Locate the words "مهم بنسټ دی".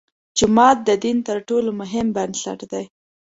1.81-2.85